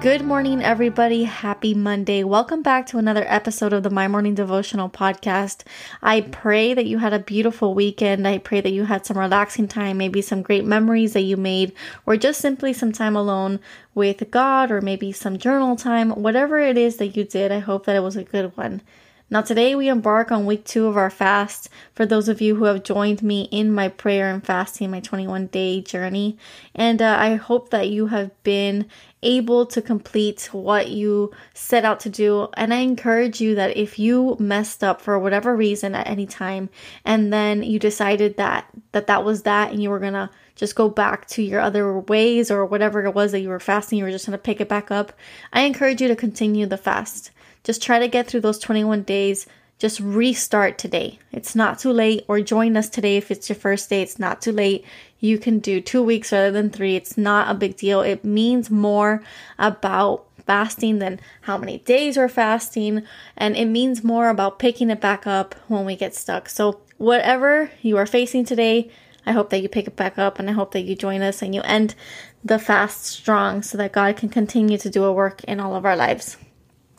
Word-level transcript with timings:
Good 0.00 0.24
morning, 0.24 0.62
everybody. 0.62 1.24
Happy 1.24 1.74
Monday. 1.74 2.22
Welcome 2.22 2.62
back 2.62 2.86
to 2.86 2.98
another 2.98 3.24
episode 3.26 3.72
of 3.72 3.82
the 3.82 3.90
My 3.90 4.06
Morning 4.06 4.36
Devotional 4.36 4.88
Podcast. 4.88 5.64
I 6.00 6.20
pray 6.20 6.72
that 6.72 6.86
you 6.86 6.98
had 6.98 7.12
a 7.12 7.18
beautiful 7.18 7.74
weekend. 7.74 8.26
I 8.28 8.38
pray 8.38 8.60
that 8.60 8.70
you 8.70 8.84
had 8.84 9.04
some 9.04 9.18
relaxing 9.18 9.66
time, 9.66 9.98
maybe 9.98 10.22
some 10.22 10.42
great 10.42 10.64
memories 10.64 11.14
that 11.14 11.22
you 11.22 11.36
made, 11.36 11.72
or 12.06 12.16
just 12.16 12.40
simply 12.40 12.72
some 12.72 12.92
time 12.92 13.16
alone 13.16 13.58
with 13.92 14.30
God, 14.30 14.70
or 14.70 14.80
maybe 14.80 15.10
some 15.10 15.36
journal 15.36 15.74
time. 15.74 16.10
Whatever 16.10 16.60
it 16.60 16.78
is 16.78 16.98
that 16.98 17.16
you 17.16 17.24
did, 17.24 17.50
I 17.50 17.58
hope 17.58 17.84
that 17.86 17.96
it 17.96 18.04
was 18.04 18.14
a 18.14 18.22
good 18.22 18.56
one. 18.56 18.82
Now, 19.30 19.42
today 19.42 19.74
we 19.74 19.88
embark 19.88 20.32
on 20.32 20.46
week 20.46 20.64
two 20.64 20.86
of 20.86 20.96
our 20.96 21.10
fast. 21.10 21.68
For 21.92 22.06
those 22.06 22.30
of 22.30 22.40
you 22.40 22.56
who 22.56 22.64
have 22.64 22.82
joined 22.82 23.22
me 23.22 23.42
in 23.50 23.70
my 23.70 23.88
prayer 23.88 24.32
and 24.32 24.42
fasting, 24.42 24.90
my 24.90 25.00
21 25.00 25.48
day 25.48 25.82
journey, 25.82 26.38
and 26.74 27.02
uh, 27.02 27.16
I 27.18 27.34
hope 27.34 27.68
that 27.68 27.90
you 27.90 28.06
have 28.06 28.30
been 28.42 28.86
able 29.22 29.66
to 29.66 29.82
complete 29.82 30.48
what 30.52 30.88
you 30.88 31.32
set 31.54 31.84
out 31.84 32.00
to 32.00 32.08
do. 32.08 32.48
And 32.54 32.72
I 32.72 32.78
encourage 32.78 33.40
you 33.40 33.54
that 33.56 33.76
if 33.76 33.98
you 33.98 34.36
messed 34.38 34.84
up 34.84 35.00
for 35.00 35.18
whatever 35.18 35.56
reason 35.56 35.94
at 35.94 36.06
any 36.06 36.26
time, 36.26 36.70
and 37.04 37.32
then 37.32 37.62
you 37.62 37.78
decided 37.78 38.36
that 38.36 38.66
that 38.92 39.06
that 39.08 39.24
was 39.24 39.42
that, 39.42 39.72
and 39.72 39.82
you 39.82 39.90
were 39.90 39.98
gonna 39.98 40.30
just 40.54 40.74
go 40.74 40.88
back 40.88 41.26
to 41.28 41.42
your 41.42 41.60
other 41.60 41.98
ways 41.98 42.50
or 42.50 42.64
whatever 42.64 43.04
it 43.04 43.14
was 43.14 43.32
that 43.32 43.40
you 43.40 43.48
were 43.48 43.60
fasting, 43.60 43.98
you 43.98 44.04
were 44.04 44.10
just 44.10 44.26
gonna 44.26 44.38
pick 44.38 44.60
it 44.60 44.68
back 44.68 44.90
up. 44.90 45.12
I 45.52 45.62
encourage 45.62 46.00
you 46.00 46.08
to 46.08 46.16
continue 46.16 46.66
the 46.66 46.76
fast. 46.76 47.30
Just 47.64 47.82
try 47.82 47.98
to 47.98 48.08
get 48.08 48.26
through 48.26 48.40
those 48.40 48.58
21 48.58 49.02
days. 49.02 49.46
Just 49.78 50.00
restart 50.00 50.76
today. 50.76 51.20
It's 51.30 51.54
not 51.54 51.78
too 51.78 51.92
late, 51.92 52.24
or 52.26 52.40
join 52.40 52.76
us 52.76 52.88
today 52.88 53.16
if 53.16 53.30
it's 53.30 53.48
your 53.48 53.56
first 53.56 53.88
day. 53.88 54.02
It's 54.02 54.18
not 54.18 54.42
too 54.42 54.50
late. 54.50 54.84
You 55.20 55.38
can 55.38 55.58
do 55.58 55.80
two 55.80 56.02
weeks 56.02 56.32
rather 56.32 56.50
than 56.50 56.70
three. 56.70 56.96
It's 56.96 57.18
not 57.18 57.50
a 57.50 57.54
big 57.54 57.76
deal. 57.76 58.00
It 58.00 58.24
means 58.24 58.70
more 58.70 59.22
about 59.58 60.26
fasting 60.46 60.98
than 60.98 61.20
how 61.42 61.58
many 61.58 61.78
days 61.78 62.16
we're 62.16 62.28
fasting, 62.28 63.02
and 63.36 63.56
it 63.56 63.66
means 63.66 64.02
more 64.02 64.30
about 64.30 64.58
picking 64.58 64.90
it 64.90 65.00
back 65.00 65.26
up 65.26 65.54
when 65.68 65.84
we 65.84 65.96
get 65.96 66.14
stuck. 66.14 66.48
So, 66.48 66.80
whatever 66.96 67.70
you 67.82 67.96
are 67.96 68.06
facing 68.06 68.44
today, 68.44 68.90
I 69.26 69.32
hope 69.32 69.50
that 69.50 69.60
you 69.60 69.68
pick 69.68 69.86
it 69.86 69.94
back 69.94 70.18
up 70.18 70.38
and 70.38 70.48
I 70.48 70.54
hope 70.54 70.72
that 70.72 70.82
you 70.82 70.94
join 70.94 71.20
us 71.20 71.42
and 71.42 71.54
you 71.54 71.60
end 71.62 71.94
the 72.42 72.58
fast 72.58 73.04
strong 73.04 73.62
so 73.62 73.76
that 73.76 73.92
God 73.92 74.16
can 74.16 74.30
continue 74.30 74.78
to 74.78 74.88
do 74.88 75.04
a 75.04 75.12
work 75.12 75.44
in 75.44 75.60
all 75.60 75.76
of 75.76 75.84
our 75.84 75.96
lives. 75.96 76.38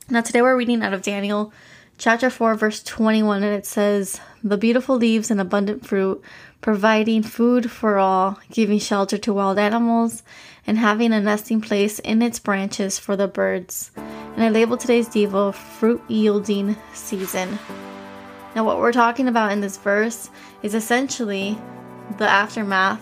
Now, 0.10 0.22
today 0.22 0.44
we're 0.44 0.56
reading 0.56 0.84
out 0.84 0.94
of 0.94 1.02
Daniel 1.02 1.52
chapter 1.98 2.30
4, 2.30 2.56
verse 2.56 2.84
21, 2.84 3.44
and 3.44 3.56
it 3.56 3.66
says, 3.66 4.22
The 4.44 4.58
beautiful 4.58 4.96
leaves 4.96 5.32
and 5.32 5.42
abundant 5.42 5.86
fruit, 5.86 6.22
providing 6.62 7.24
food 7.24 7.72
for 7.72 7.98
all, 7.98 8.40
giving 8.52 8.80
shelter 8.80 9.18
to 9.18 9.34
wild 9.34 9.58
animals, 9.58 10.24
and 10.68 10.78
having 10.78 11.14
a 11.14 11.22
nesting 11.22 11.62
place 11.62 12.00
in 12.00 12.22
its 12.22 12.40
branches 12.40 13.00
for 13.00 13.16
the 13.16 13.28
birds. 13.28 13.92
And 13.96 14.44
I 14.44 14.50
labeled 14.50 14.80
today's 14.80 15.10
Devo 15.10 15.54
Fruit 15.54 16.02
Yielding 16.08 16.76
Season. 16.94 17.58
Now, 18.56 18.64
what 18.64 18.80
we're 18.80 18.92
talking 18.92 19.28
about 19.28 19.52
in 19.52 19.62
this 19.62 19.78
verse 19.78 20.30
is 20.64 20.76
essentially 20.76 21.58
the 22.18 22.28
aftermath 22.28 23.02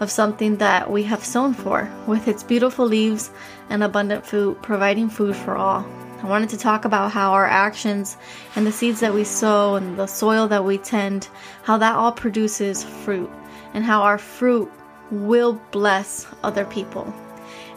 of 0.00 0.10
something 0.10 0.56
that 0.56 0.90
we 0.90 1.02
have 1.04 1.24
sown 1.24 1.54
for, 1.54 1.90
with 2.06 2.26
its 2.26 2.42
beautiful 2.42 2.86
leaves 2.86 3.30
and 3.68 3.82
abundant 3.82 4.26
food, 4.26 4.60
providing 4.62 5.08
food 5.08 5.36
for 5.36 5.56
all. 5.56 5.84
I 6.24 6.26
wanted 6.26 6.48
to 6.48 6.56
talk 6.56 6.86
about 6.86 7.12
how 7.12 7.32
our 7.32 7.44
actions 7.44 8.16
and 8.56 8.66
the 8.66 8.72
seeds 8.72 9.00
that 9.00 9.12
we 9.12 9.24
sow 9.24 9.74
and 9.74 9.98
the 9.98 10.06
soil 10.06 10.48
that 10.48 10.64
we 10.64 10.78
tend, 10.78 11.28
how 11.64 11.76
that 11.76 11.96
all 11.96 12.12
produces 12.12 12.82
fruit, 12.82 13.30
and 13.74 13.84
how 13.84 14.00
our 14.00 14.16
fruit 14.16 14.72
will 15.10 15.60
bless 15.70 16.26
other 16.42 16.64
people. 16.64 17.12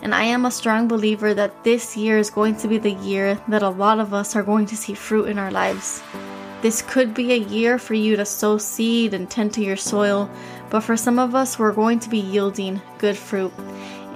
And 0.01 0.15
I 0.15 0.23
am 0.23 0.45
a 0.45 0.51
strong 0.51 0.87
believer 0.87 1.33
that 1.33 1.65
this 1.65 1.97
year 1.97 2.17
is 2.17 2.29
going 2.29 2.55
to 2.59 2.69
be 2.69 2.77
the 2.77 2.93
year 2.93 3.37
that 3.49 3.63
a 3.63 3.69
lot 3.69 3.99
of 3.99 4.13
us 4.13 4.33
are 4.33 4.43
going 4.43 4.65
to 4.67 4.77
see 4.77 4.93
fruit 4.93 5.27
in 5.27 5.37
our 5.37 5.51
lives. 5.51 6.01
This 6.61 6.81
could 6.81 7.13
be 7.13 7.33
a 7.33 7.37
year 7.37 7.77
for 7.77 7.95
you 7.95 8.15
to 8.15 8.23
sow 8.23 8.57
seed 8.57 9.13
and 9.13 9.29
tend 9.29 9.53
to 9.55 9.61
your 9.61 9.75
soil, 9.75 10.29
but 10.69 10.81
for 10.81 10.95
some 10.95 11.19
of 11.19 11.35
us, 11.35 11.59
we're 11.59 11.73
going 11.73 11.99
to 11.99 12.09
be 12.09 12.19
yielding 12.19 12.81
good 12.97 13.17
fruit. 13.17 13.51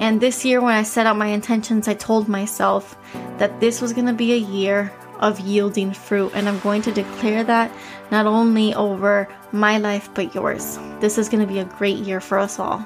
And 0.02 0.20
this 0.20 0.44
year, 0.44 0.60
when 0.60 0.74
I 0.74 0.82
set 0.82 1.06
out 1.06 1.16
my 1.16 1.28
intentions, 1.28 1.88
I 1.88 1.94
told 1.94 2.28
myself 2.28 2.98
that 3.38 3.60
this 3.60 3.82
was 3.82 3.94
going 3.94 4.08
to 4.08 4.14
be 4.14 4.34
a 4.34 4.38
year 4.38 4.92
of 5.20 5.40
yielding 5.40 5.94
fruit. 5.94 6.32
And 6.34 6.50
I'm 6.50 6.60
going 6.62 6.82
to 6.82 6.92
declare 6.92 7.44
that 7.44 7.72
not 8.10 8.26
only 8.26 8.74
over 8.74 9.30
my 9.52 9.78
life, 9.78 10.10
but 10.16 10.34
yours. 10.34 10.80
This 11.00 11.20
is 11.20 11.30
going 11.30 11.46
to 11.46 11.54
be 11.54 11.60
a 11.60 11.66
great 11.66 12.00
year 12.00 12.20
for 12.20 12.40
us 12.40 12.58
all. 12.58 12.84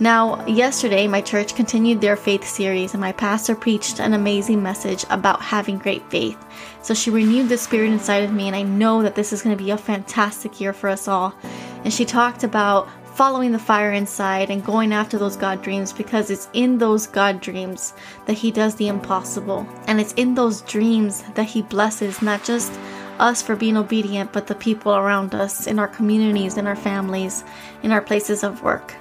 Now, 0.00 0.46
yesterday, 0.46 1.08
my 1.08 1.20
church 1.20 1.56
continued 1.56 2.00
their 2.00 2.14
faith 2.14 2.44
series, 2.44 2.94
and 2.94 3.00
my 3.00 3.10
pastor 3.10 3.56
preached 3.56 3.98
an 3.98 4.14
amazing 4.14 4.62
message 4.62 5.04
about 5.10 5.42
having 5.42 5.78
great 5.78 6.08
faith. 6.08 6.38
So 6.82 6.94
she 6.94 7.10
renewed 7.10 7.48
the 7.48 7.58
spirit 7.58 7.90
inside 7.90 8.22
of 8.22 8.32
me, 8.32 8.46
and 8.46 8.54
I 8.54 8.62
know 8.62 9.02
that 9.02 9.16
this 9.16 9.32
is 9.32 9.42
going 9.42 9.58
to 9.58 9.64
be 9.64 9.72
a 9.72 9.76
fantastic 9.76 10.60
year 10.60 10.72
for 10.72 10.88
us 10.88 11.08
all. 11.08 11.34
And 11.82 11.92
she 11.92 12.04
talked 12.04 12.44
about 12.44 12.88
following 13.18 13.50
the 13.50 13.58
fire 13.58 13.90
inside 13.90 14.48
and 14.48 14.64
going 14.64 14.92
after 14.92 15.18
those 15.18 15.36
God 15.36 15.60
dreams 15.60 15.92
because 15.92 16.30
it's 16.30 16.48
in 16.52 16.78
those 16.78 17.08
God 17.08 17.40
dreams 17.40 17.92
that 18.26 18.38
He 18.38 18.52
does 18.52 18.76
the 18.76 18.86
impossible. 18.86 19.66
And 19.88 20.00
it's 20.00 20.12
in 20.12 20.36
those 20.36 20.60
dreams 20.60 21.24
that 21.34 21.48
He 21.48 21.62
blesses 21.62 22.22
not 22.22 22.44
just 22.44 22.78
us 23.18 23.42
for 23.42 23.56
being 23.56 23.76
obedient, 23.76 24.32
but 24.32 24.46
the 24.46 24.54
people 24.54 24.94
around 24.94 25.34
us, 25.34 25.66
in 25.66 25.80
our 25.80 25.88
communities, 25.88 26.56
in 26.56 26.68
our 26.68 26.76
families, 26.76 27.42
in 27.82 27.90
our 27.90 28.00
places 28.00 28.44
of 28.44 28.62
work. 28.62 28.94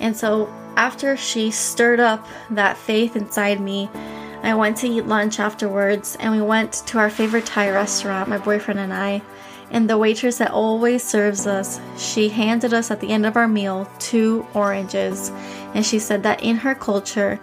And 0.00 0.16
so 0.16 0.48
after 0.78 1.14
she 1.14 1.50
stirred 1.50 2.00
up 2.00 2.26
that 2.48 2.78
faith 2.78 3.16
inside 3.16 3.60
me, 3.60 3.90
I 4.44 4.54
went 4.54 4.78
to 4.78 4.88
eat 4.88 5.08
lunch 5.08 5.40
afterwards 5.40 6.16
and 6.20 6.32
we 6.32 6.40
went 6.40 6.72
to 6.86 6.96
our 6.96 7.10
favorite 7.10 7.44
Thai 7.44 7.68
restaurant, 7.68 8.30
my 8.30 8.38
boyfriend 8.38 8.80
and 8.80 8.94
I. 8.94 9.20
And 9.70 9.90
the 9.90 9.98
waitress 9.98 10.38
that 10.38 10.50
always 10.50 11.02
serves 11.02 11.46
us, 11.46 11.80
she 11.98 12.28
handed 12.28 12.72
us 12.72 12.90
at 12.90 13.00
the 13.00 13.10
end 13.10 13.26
of 13.26 13.36
our 13.36 13.48
meal 13.48 13.90
two 13.98 14.46
oranges. 14.54 15.30
And 15.74 15.84
she 15.84 15.98
said 15.98 16.22
that 16.22 16.42
in 16.42 16.56
her 16.56 16.74
culture, 16.74 17.40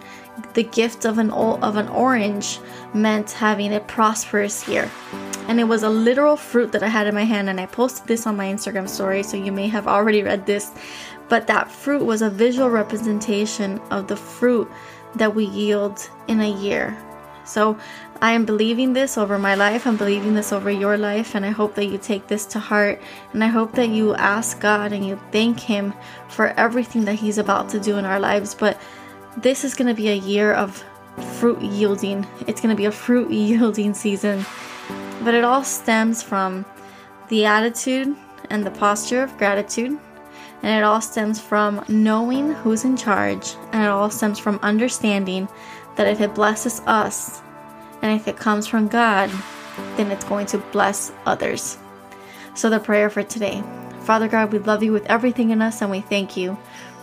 the 0.54 0.62
gift 0.62 1.04
of 1.04 1.18
an 1.18 1.30
of 1.30 1.76
an 1.76 1.88
orange 1.88 2.58
meant 2.92 3.30
having 3.32 3.74
a 3.74 3.80
prosperous 3.80 4.66
year. 4.68 4.90
And 5.46 5.60
it 5.60 5.64
was 5.64 5.82
a 5.82 5.90
literal 5.90 6.36
fruit 6.36 6.72
that 6.72 6.82
I 6.82 6.88
had 6.88 7.06
in 7.06 7.14
my 7.14 7.24
hand 7.24 7.50
and 7.50 7.60
I 7.60 7.66
posted 7.66 8.06
this 8.06 8.26
on 8.26 8.36
my 8.36 8.46
Instagram 8.46 8.88
story 8.88 9.22
so 9.22 9.36
you 9.36 9.52
may 9.52 9.68
have 9.68 9.86
already 9.86 10.22
read 10.22 10.46
this. 10.46 10.72
But 11.28 11.46
that 11.48 11.70
fruit 11.70 12.04
was 12.04 12.22
a 12.22 12.30
visual 12.30 12.70
representation 12.70 13.78
of 13.90 14.08
the 14.08 14.16
fruit 14.16 14.70
that 15.16 15.34
we 15.34 15.44
yield 15.44 16.08
in 16.28 16.40
a 16.40 16.50
year. 16.50 16.96
So 17.44 17.78
I 18.20 18.32
am 18.32 18.44
believing 18.44 18.92
this 18.92 19.18
over 19.18 19.38
my 19.38 19.54
life. 19.54 19.86
I'm 19.86 19.96
believing 19.96 20.34
this 20.34 20.52
over 20.52 20.70
your 20.70 20.96
life. 20.96 21.34
And 21.34 21.44
I 21.44 21.50
hope 21.50 21.74
that 21.74 21.86
you 21.86 21.98
take 21.98 22.26
this 22.26 22.46
to 22.46 22.58
heart. 22.58 23.00
And 23.32 23.44
I 23.44 23.48
hope 23.48 23.72
that 23.72 23.88
you 23.88 24.14
ask 24.14 24.60
God 24.60 24.92
and 24.92 25.06
you 25.06 25.20
thank 25.30 25.60
Him 25.60 25.94
for 26.28 26.48
everything 26.48 27.04
that 27.04 27.14
He's 27.14 27.38
about 27.38 27.68
to 27.70 27.80
do 27.80 27.98
in 27.98 28.04
our 28.04 28.20
lives. 28.20 28.54
But 28.54 28.80
this 29.36 29.64
is 29.64 29.74
going 29.74 29.88
to 29.88 29.94
be 29.94 30.08
a 30.08 30.14
year 30.14 30.52
of 30.52 30.82
fruit 31.38 31.60
yielding. 31.60 32.26
It's 32.46 32.60
going 32.60 32.74
to 32.74 32.80
be 32.80 32.86
a 32.86 32.92
fruit 32.92 33.30
yielding 33.32 33.94
season. 33.94 34.44
But 35.22 35.34
it 35.34 35.44
all 35.44 35.64
stems 35.64 36.22
from 36.22 36.64
the 37.28 37.46
attitude 37.46 38.14
and 38.50 38.64
the 38.64 38.70
posture 38.70 39.22
of 39.22 39.36
gratitude. 39.38 39.98
And 40.62 40.78
it 40.78 40.82
all 40.82 41.00
stems 41.02 41.40
from 41.40 41.84
knowing 41.88 42.52
who's 42.52 42.84
in 42.84 42.96
charge. 42.96 43.54
And 43.72 43.82
it 43.82 43.88
all 43.88 44.10
stems 44.10 44.38
from 44.38 44.58
understanding 44.62 45.48
that 45.96 46.06
if 46.06 46.20
it 46.20 46.34
blesses 46.34 46.80
us 46.86 47.40
and 48.02 48.18
if 48.18 48.28
it 48.28 48.36
comes 48.36 48.66
from 48.66 48.88
God, 48.88 49.30
then 49.96 50.10
it's 50.10 50.24
going 50.24 50.46
to 50.46 50.58
bless 50.58 51.12
others. 51.26 51.78
So, 52.54 52.70
the 52.70 52.78
prayer 52.78 53.10
for 53.10 53.22
today 53.22 53.62
Father 54.04 54.28
God, 54.28 54.52
we 54.52 54.58
love 54.58 54.82
you 54.82 54.92
with 54.92 55.06
everything 55.06 55.48
in 55.48 55.62
us 55.62 55.80
and 55.80 55.90
we 55.90 56.02
thank 56.02 56.36
you 56.36 56.58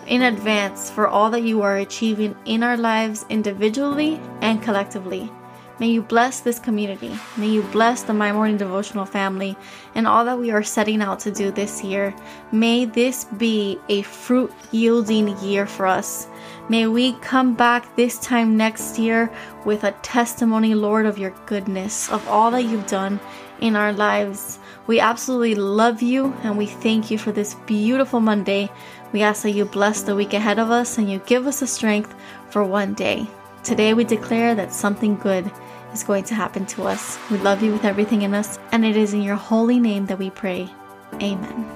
in 0.06 0.22
advance 0.22 0.92
for 0.92 1.08
all 1.08 1.32
that 1.32 1.42
you 1.42 1.64
are 1.64 1.78
achieving 1.78 2.36
in 2.46 2.62
our 2.62 2.78
lives 2.78 3.26
individually 3.30 4.20
and 4.42 4.62
collectively. 4.62 5.32
May 5.82 5.88
you 5.88 6.04
bless 6.04 6.42
this 6.42 6.60
community. 6.60 7.18
May 7.38 7.48
you 7.48 7.64
bless 7.64 8.04
the 8.04 8.14
My 8.14 8.32
Morning 8.32 8.56
Devotional 8.56 9.04
family 9.04 9.58
and 9.96 10.06
all 10.06 10.24
that 10.26 10.38
we 10.38 10.52
are 10.52 10.62
setting 10.62 11.02
out 11.02 11.20
to 11.22 11.32
do 11.32 11.50
this 11.50 11.84
year. 11.84 12.14
May 12.52 12.86
this 12.86 13.24
be 13.24 13.80
a 13.90 14.04
fruit 14.04 14.54
yielding 14.72 15.36
year 15.40 15.66
for 15.66 15.88
us. 15.88 16.28
May 16.70 16.86
we 16.86 17.14
come 17.14 17.56
back 17.56 17.96
this 17.96 18.20
time 18.20 18.56
next 18.56 19.00
year 19.00 19.32
with 19.66 19.84
a 19.84 19.94
testimony, 20.04 20.76
Lord, 20.76 21.08
of 21.08 21.18
your 21.18 21.34
goodness, 21.48 22.12
of 22.12 22.28
all 22.28 22.52
that 22.52 22.66
you've 22.66 22.86
done 22.86 23.20
in 23.60 23.76
our 23.76 23.92
lives. 23.92 24.60
We 24.86 25.00
absolutely 25.00 25.56
love 25.56 26.04
you 26.04 26.32
and 26.44 26.60
we 26.60 26.68
thank 26.68 27.10
you 27.10 27.18
for 27.18 27.32
this 27.32 27.56
beautiful 27.66 28.20
Monday. 28.20 28.70
We 29.14 29.24
ask 29.24 29.42
that 29.42 29.54
you 29.54 29.66
bless 29.66 30.04
the 30.04 30.16
week 30.16 30.34
ahead 30.34 30.60
of 30.60 30.70
us 30.70 31.00
and 31.00 31.10
you 31.10 31.24
give 31.26 31.48
us 31.48 31.62
the 31.62 31.66
strength 31.66 32.14
for 32.52 32.64
one 32.64 32.94
day. 32.94 33.26
Today 33.64 33.96
we 33.96 34.04
declare 34.04 34.54
that 34.56 34.74
something 34.74 35.16
good 35.18 35.52
is 35.94 36.04
going 36.04 36.24
to 36.26 36.36
happen 36.36 36.66
to 36.68 36.84
us. 36.84 37.18
We 37.30 37.38
love 37.38 37.62
you 37.62 37.72
with 37.72 37.86
everything 37.86 38.22
in 38.24 38.34
us, 38.34 38.60
and 38.72 38.86
it 38.86 38.98
is 38.98 39.14
in 39.14 39.22
your 39.22 39.36
holy 39.36 39.80
name 39.80 40.06
that 40.08 40.20
we 40.20 40.30
pray. 40.30 40.70
Amen. 41.16 41.70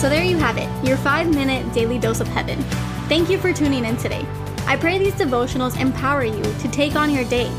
So 0.00 0.08
there 0.08 0.24
you 0.24 0.36
have 0.36 0.58
it, 0.58 0.68
your 0.86 0.96
five 0.98 1.28
minute 1.34 1.72
daily 1.72 1.98
dose 1.98 2.20
of 2.20 2.28
heaven. 2.28 2.62
Thank 3.08 3.30
you 3.30 3.38
for 3.38 3.52
tuning 3.52 3.84
in 3.84 3.96
today. 3.96 4.26
I 4.66 4.76
pray 4.76 4.98
these 4.98 5.14
devotionals 5.14 5.80
empower 5.80 6.24
you 6.24 6.42
to 6.42 6.68
take 6.68 6.96
on 6.96 7.10
your 7.10 7.24
day. 7.24 7.50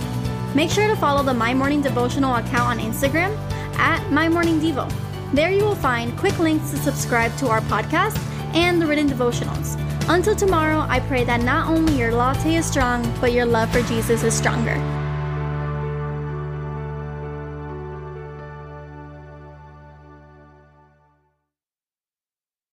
Make 0.53 0.69
sure 0.69 0.87
to 0.87 0.95
follow 0.95 1.23
the 1.23 1.33
My 1.33 1.53
Morning 1.53 1.81
Devotional 1.81 2.35
account 2.35 2.69
on 2.69 2.79
Instagram 2.79 3.35
at 3.77 4.11
My 4.11 4.29
Morning 4.29 4.59
Devo. 4.59 4.91
There 5.33 5.51
you 5.51 5.63
will 5.63 5.75
find 5.75 6.17
quick 6.17 6.37
links 6.39 6.71
to 6.71 6.77
subscribe 6.77 7.35
to 7.37 7.47
our 7.47 7.61
podcast 7.61 8.17
and 8.53 8.81
the 8.81 8.85
written 8.85 9.09
devotionals. 9.09 9.77
Until 10.09 10.35
tomorrow, 10.35 10.85
I 10.87 11.01
pray 11.01 11.25
that 11.25 11.41
not 11.41 11.67
only 11.67 11.97
your 11.97 12.13
latte 12.13 12.55
is 12.55 12.65
strong, 12.65 13.03
but 13.19 13.33
your 13.33 13.45
love 13.45 13.69
for 13.71 13.81
Jesus 13.83 14.23
is 14.23 14.33
stronger. 14.33 14.75